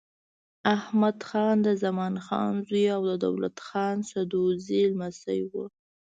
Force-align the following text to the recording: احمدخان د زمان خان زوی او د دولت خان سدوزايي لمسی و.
احمدخان 0.75 1.55
د 1.65 1.67
زمان 1.83 2.15
خان 2.25 2.53
زوی 2.67 2.85
او 2.95 3.01
د 3.09 3.11
دولت 3.25 3.57
خان 3.67 3.97
سدوزايي 4.11 4.83
لمسی 4.91 5.39
و. 5.49 5.51